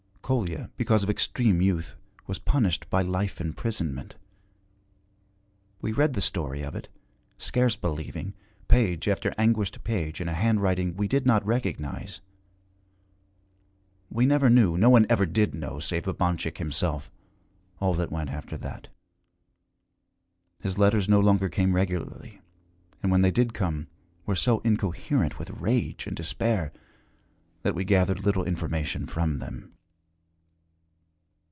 [0.23, 4.15] Kolya, because of extreme youth, was punished by life imprisonment.
[5.81, 6.87] We read the story of it,
[7.37, 8.33] scarce believing,
[8.69, 12.21] page after anguished page in a handwriting we did not recognize.
[14.09, 17.11] We never knew no one ever did know, save Babanchik himself
[17.81, 18.87] all that went after that.
[20.61, 22.39] His letters no longer came regularly,
[23.03, 23.87] and, when they did come,
[24.25, 26.71] were so incoherent with rage and despair
[27.63, 29.73] that we gathered little information from them.